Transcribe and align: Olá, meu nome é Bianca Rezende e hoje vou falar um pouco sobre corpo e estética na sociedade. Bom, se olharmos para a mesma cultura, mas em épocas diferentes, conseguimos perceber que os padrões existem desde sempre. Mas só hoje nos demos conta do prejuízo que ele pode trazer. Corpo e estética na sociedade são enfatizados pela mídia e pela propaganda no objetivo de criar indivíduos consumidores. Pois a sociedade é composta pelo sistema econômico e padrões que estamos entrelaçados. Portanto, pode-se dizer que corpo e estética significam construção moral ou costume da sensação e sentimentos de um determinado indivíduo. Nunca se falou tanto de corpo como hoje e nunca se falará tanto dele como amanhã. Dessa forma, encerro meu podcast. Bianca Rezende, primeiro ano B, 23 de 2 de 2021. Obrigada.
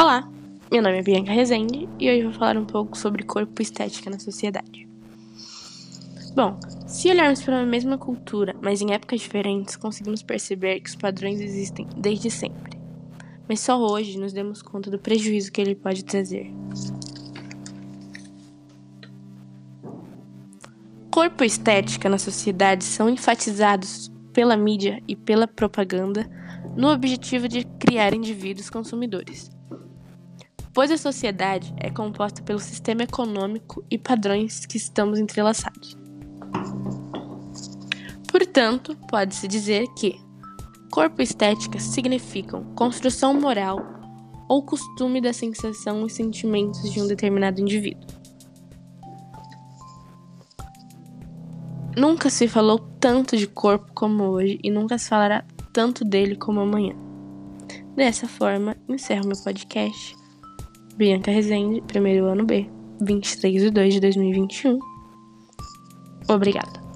Olá, 0.00 0.26
meu 0.72 0.82
nome 0.82 0.96
é 0.96 1.02
Bianca 1.02 1.30
Rezende 1.30 1.86
e 1.98 2.10
hoje 2.10 2.22
vou 2.22 2.32
falar 2.32 2.56
um 2.56 2.64
pouco 2.64 2.96
sobre 2.96 3.22
corpo 3.22 3.60
e 3.60 3.62
estética 3.62 4.08
na 4.08 4.18
sociedade. 4.18 4.88
Bom, 6.34 6.58
se 6.86 7.10
olharmos 7.10 7.42
para 7.42 7.60
a 7.60 7.66
mesma 7.66 7.98
cultura, 7.98 8.56
mas 8.62 8.80
em 8.80 8.94
épocas 8.94 9.20
diferentes, 9.20 9.76
conseguimos 9.76 10.22
perceber 10.22 10.80
que 10.80 10.88
os 10.88 10.96
padrões 10.96 11.38
existem 11.38 11.86
desde 11.98 12.30
sempre. 12.30 12.80
Mas 13.46 13.60
só 13.60 13.78
hoje 13.78 14.18
nos 14.18 14.32
demos 14.32 14.62
conta 14.62 14.90
do 14.90 14.98
prejuízo 14.98 15.52
que 15.52 15.60
ele 15.60 15.74
pode 15.74 16.02
trazer. 16.02 16.50
Corpo 21.10 21.44
e 21.44 21.46
estética 21.46 22.08
na 22.08 22.16
sociedade 22.16 22.84
são 22.84 23.10
enfatizados 23.10 24.10
pela 24.32 24.56
mídia 24.56 25.02
e 25.06 25.14
pela 25.14 25.46
propaganda 25.46 26.26
no 26.74 26.88
objetivo 26.88 27.46
de 27.46 27.66
criar 27.78 28.14
indivíduos 28.14 28.70
consumidores. 28.70 29.50
Pois 30.72 30.90
a 30.90 30.96
sociedade 30.96 31.74
é 31.78 31.90
composta 31.90 32.42
pelo 32.42 32.60
sistema 32.60 33.02
econômico 33.02 33.84
e 33.90 33.98
padrões 33.98 34.64
que 34.66 34.76
estamos 34.76 35.18
entrelaçados. 35.18 35.98
Portanto, 38.30 38.96
pode-se 39.08 39.48
dizer 39.48 39.86
que 39.98 40.14
corpo 40.90 41.20
e 41.20 41.24
estética 41.24 41.80
significam 41.80 42.64
construção 42.76 43.34
moral 43.34 43.80
ou 44.48 44.62
costume 44.62 45.20
da 45.20 45.32
sensação 45.32 46.06
e 46.06 46.10
sentimentos 46.10 46.92
de 46.92 47.00
um 47.00 47.06
determinado 47.06 47.60
indivíduo. 47.60 48.06
Nunca 51.96 52.30
se 52.30 52.46
falou 52.46 52.78
tanto 53.00 53.36
de 53.36 53.48
corpo 53.48 53.92
como 53.92 54.22
hoje 54.24 54.60
e 54.62 54.70
nunca 54.70 54.96
se 54.96 55.08
falará 55.08 55.44
tanto 55.72 56.04
dele 56.04 56.36
como 56.36 56.60
amanhã. 56.60 56.94
Dessa 57.96 58.28
forma, 58.28 58.76
encerro 58.88 59.26
meu 59.26 59.36
podcast. 59.42 60.19
Bianca 60.96 61.30
Rezende, 61.30 61.82
primeiro 61.82 62.26
ano 62.26 62.44
B, 62.44 62.68
23 63.00 63.62
de 63.62 63.70
2 63.70 63.94
de 63.94 64.00
2021. 64.00 64.78
Obrigada. 66.28 66.89